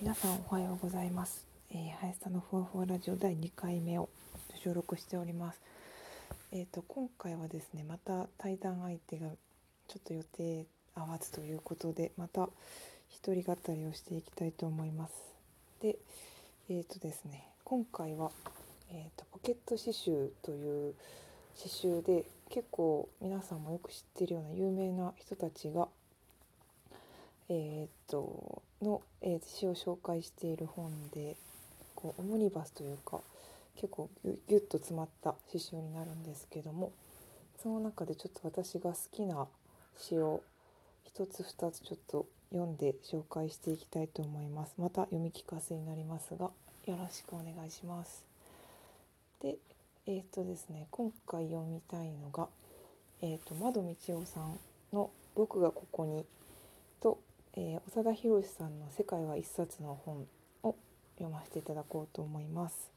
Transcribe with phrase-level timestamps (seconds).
[0.00, 1.46] 皆さんおはようございます。
[1.70, 4.08] えー、林さんのふわふわラジオ第2回目を
[4.64, 5.60] 収録しております。
[6.52, 9.28] えっ、と今回はですね、また対談相手が
[9.88, 12.48] ちょっと予定合わずということで、また
[13.10, 15.12] 一人語りをしていきたいと思います。
[15.82, 15.96] で、
[16.70, 18.30] えっ、とですね、今回は
[18.90, 20.94] えっ、とポケット刺繍という
[21.54, 25.88] 刺繍で結構皆さんもよく知っているような有名な人たちが
[27.52, 31.36] えー、っとの、えー、詩を紹介している本で
[31.96, 33.20] こうオムニバスというか
[33.74, 36.92] 結構ギュギュッと詰まった詩集になるんですけども
[37.60, 39.48] その中でちょっと私が好きな
[39.98, 40.42] 詩を
[41.04, 44.74] 一つ二つちょっと読んで紹介していきたいと思います。
[44.78, 46.50] また読み聞かせになりますが
[46.86, 48.24] よろしくお願いします。
[49.42, 49.56] で
[50.06, 52.48] えー、っとですね今回読みたいのが、
[53.22, 54.58] えー、っと窓道夫さん
[54.92, 56.24] の「僕がここに」
[57.54, 60.28] えー、長田博さんの「世界は一冊の本」
[60.62, 60.76] を
[61.16, 62.90] 読ませていただこうと思います。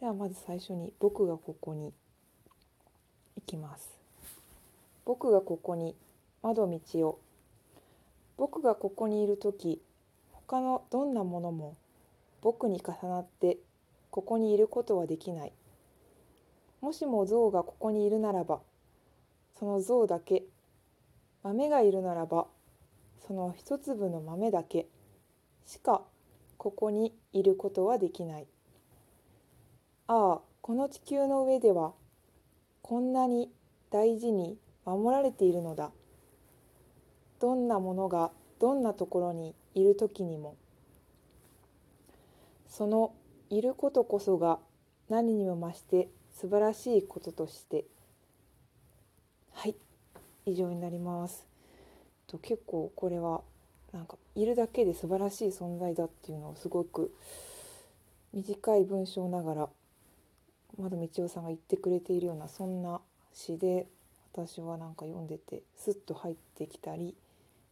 [0.00, 1.92] ではまず最初に「僕がここに」
[3.36, 3.90] いきます。
[5.04, 5.94] 僕がここに
[6.42, 7.18] 窓道を。
[8.38, 9.80] 僕がここにいる時
[10.32, 11.76] 他のどんなものも
[12.40, 13.58] 僕に重なって
[14.10, 15.52] ここにいることはできない。
[16.80, 18.60] もしも象がここにいるならば
[19.58, 20.44] その象だけ
[21.42, 22.46] 豆がいるならば
[23.26, 24.86] その一粒の豆だけ
[25.66, 26.02] しか
[26.58, 28.46] ここにいることはできない。
[30.06, 31.92] ああ、この地球の上では
[32.82, 33.50] こんなに
[33.90, 35.90] 大事に守られているのだ。
[37.40, 40.56] どんなものがどんなところにいる時にも
[42.66, 43.12] その
[43.50, 44.58] いることこそが
[45.08, 47.84] 何にも増して素晴らしいこととして
[49.52, 49.76] はい
[50.46, 51.53] 以上になります。
[52.34, 53.42] と結構これは
[53.92, 57.14] なんかいるだけで素晴らしい存在だっていうのをすごく
[58.32, 59.68] 短い文章ながら
[60.76, 63.00] 窓道夫さんが言ってくれているようなそんな
[63.32, 63.86] 詩で
[64.32, 67.14] 私はなんか読んでてスッと入ってきたり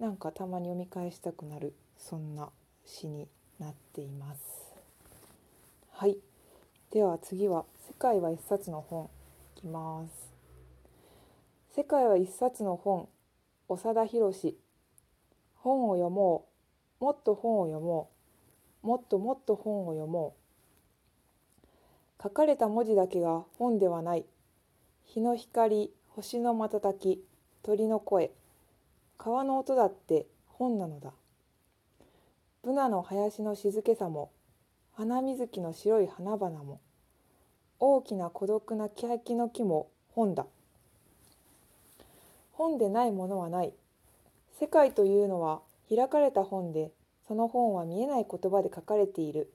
[0.00, 2.48] なんかたまに読み返したくなるそんな
[2.86, 3.28] 詩に
[3.58, 4.40] なっています。
[5.92, 6.16] はい
[6.92, 9.10] では次は「世界は一冊の本」
[9.58, 10.32] いきます。
[11.74, 13.06] 世界は一冊の本
[13.68, 14.32] 長田博
[15.56, 16.46] 本を読も
[17.00, 17.04] う。
[17.04, 18.10] もっと本を読も
[18.84, 18.86] う。
[18.86, 20.36] もっともっと本を読も
[22.20, 22.22] う。
[22.22, 24.24] 書かれた文字だけが本ではない。
[25.04, 27.24] 日の光星の瞬き
[27.62, 28.30] 鳥の声。
[29.18, 31.12] 川の音だって本なのだ。
[32.62, 34.30] ブナの林の静けさも
[34.92, 36.80] 花水木の白い花々も。
[37.78, 40.46] 大きな孤独な欅の木も本だ。
[42.56, 43.74] 本でないものはない。
[44.58, 46.90] 世界というのは開かれた本で、
[47.28, 49.52] その本は見えない言葉で書かれている。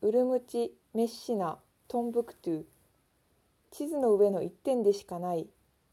[0.00, 1.58] ウルムチ、メッシナ、
[1.88, 2.62] トンブクトゥ。
[3.72, 5.48] 地図の上の一点でしかない、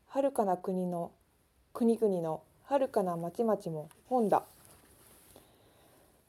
[0.09, 1.11] 遥かな国の、
[1.73, 4.43] 国々の遥かな町々も本だ。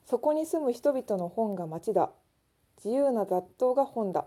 [0.07, 2.11] そこに住む人々の本が町だ。
[2.83, 4.25] 自由な雑踏が本だ。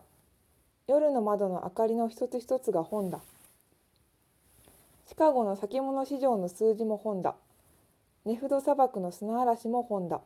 [0.88, 3.20] 夜の窓の明かりの一つ一つが本だ。
[5.08, 7.36] シカゴの先物市場の数字も本だ。
[8.26, 10.22] ネフド砂漠の砂嵐も本だ。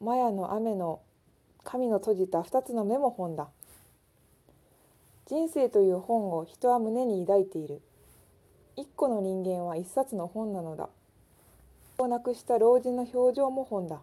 [0.00, 1.00] マヤの雨の
[1.64, 3.48] 神の閉じた二つの目も本だ。
[5.26, 7.82] 人生という本を人は胸に抱いている。
[8.76, 10.88] 一個の人間は一冊の本なのだ。
[11.98, 14.00] をなくした老人の表情も本だ。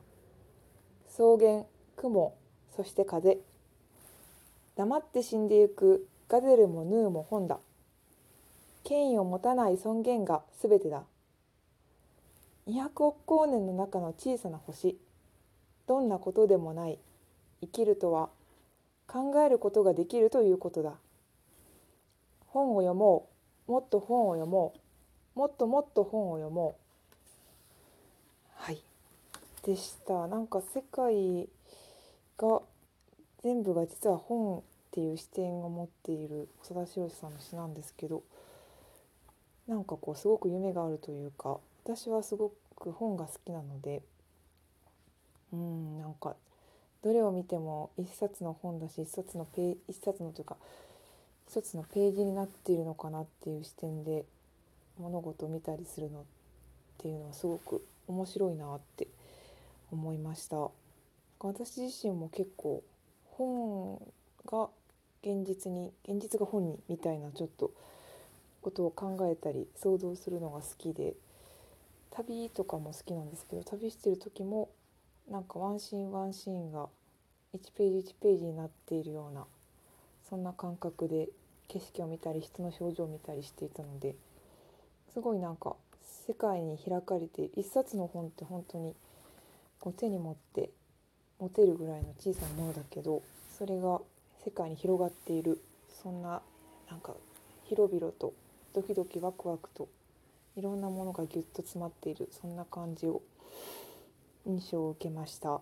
[1.09, 1.64] 草原、
[1.96, 2.36] 雲、
[2.76, 3.40] そして風。
[4.76, 7.58] 黙って死んでゆくガゼルもヌーも本だ。
[8.85, 11.03] 権威を持たない尊厳が全てだ。
[12.68, 14.96] 200億光年の中の小さな星。
[15.88, 17.00] どんなことでもない。
[17.62, 18.29] 生きるとは
[19.07, 20.94] 考えることができるということだ。
[22.47, 23.28] 本を読も
[23.68, 23.72] う。
[23.72, 24.75] もっと本を読も
[25.35, 25.40] う。
[25.40, 26.78] もっともっと本を読も
[28.59, 28.66] う。
[28.66, 28.81] はい。
[29.63, 30.28] でした。
[30.28, 31.49] なんか世界
[32.37, 32.61] が
[33.41, 34.61] 全部が実は本っ
[34.91, 38.22] ていう視点を持っている長田博さんの詩なんですけど
[39.67, 44.02] なんかこうすごく夢があるというか私はすごく本が好きなので
[45.52, 46.35] うんなんか
[47.03, 50.58] どれを見ても一冊の本だし一冊のペ一冊のというか
[51.47, 54.26] 一つのページになっているのかなっていう視点で
[54.97, 56.23] 物事を見たりするのっ
[56.97, 59.08] ていうのはすごく面白いなって
[59.91, 60.58] 思いました。
[61.40, 62.82] 私自身も結構
[63.32, 64.02] 本
[64.47, 64.70] が
[65.22, 67.72] 現実に現実が本にみたいなちょっと
[68.66, 71.14] ことを考えたり想像するのが好きで
[72.09, 74.70] 旅とかも好きなんですけど旅してる時も
[75.29, 76.88] なんかワンシーンワンシーンが
[77.53, 79.46] 1ページ1ページになっているような
[80.28, 81.29] そんな感覚で
[81.67, 84.16] 景色を見たり人の表情を見たりしていたので
[85.14, 85.76] すごいなんか
[86.28, 88.96] 世界に開かれて一冊の本って本当に
[89.79, 90.72] こう手に持って
[91.40, 93.22] 持てるぐらいの小さなものだけど
[93.59, 94.02] それが
[94.44, 95.61] 世界に広がっている
[96.02, 96.41] そんな
[96.90, 97.14] なんか
[97.70, 98.34] 広々と
[98.75, 99.87] ドキドキワクワクと
[100.57, 103.22] いろんなものがぎゅっと詰まっているそんな感じを
[104.45, 105.61] 印象を受けました。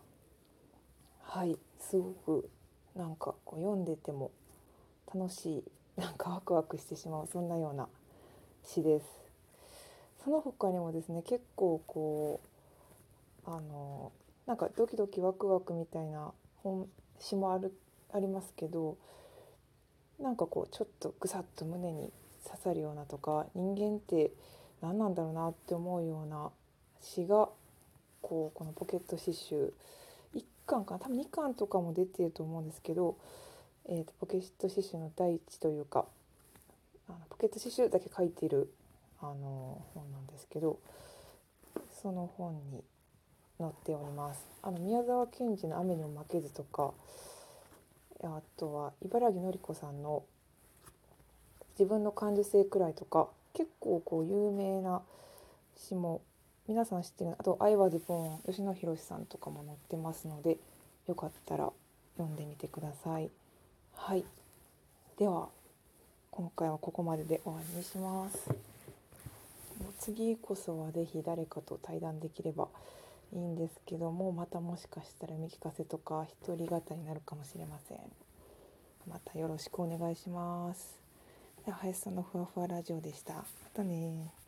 [1.21, 2.50] はいすごく
[2.95, 4.31] なんかこう読んでても
[5.13, 5.63] 楽しい
[6.01, 7.88] なんかワクワクしてしまうそんなような
[8.63, 9.06] 詩です。
[10.24, 12.42] その他にもですね結構こ
[13.45, 14.12] うあの
[14.48, 16.31] なんかドキドキワクワクみたいな
[16.63, 16.88] 本
[17.19, 17.77] 詩もある
[18.12, 18.98] ありますけど
[20.19, 22.12] なんかこうちょっとぐさっと胸に
[22.44, 24.31] 刺さるようなとか人間って
[24.81, 26.51] 何なんだろうなって思うような
[27.01, 27.50] 詩が
[28.22, 29.74] こうこのポケット詩集
[30.36, 33.18] 1巻かな多分2巻とかも出てると思うんですけど、
[33.88, 36.06] えーと、ポケット詩集の第一というか
[37.10, 38.69] あのポケット詩集だけ書いている
[39.22, 40.80] あの本なんですけど
[41.92, 42.84] その本に
[43.60, 44.46] 載っております。
[44.62, 46.94] あの宮沢賢治の雨にも負けずとか
[48.24, 50.24] あとは茨城のり子さんの
[51.80, 55.02] 自分の感受性くらいとか結構こう有名な
[55.75, 56.22] 詩も
[56.68, 60.58] 皆さん知ってるあと「I was born」吉野博さんとかも載ってますので
[61.08, 61.72] よかったら
[62.18, 63.30] 読んでみてください。
[63.96, 64.24] はい
[65.18, 65.50] では
[66.31, 68.74] 今回はここまでで終わりにします。
[70.00, 72.68] 次こそは是非誰かと対談できれば
[73.34, 78.00] いいんですけどもまたもしかしたら読み聞かせとか一人語になるかもしれません
[79.10, 81.03] またよろしくお願いします
[81.71, 83.36] 林さんのふわふわラジオでした。
[83.36, 84.43] またね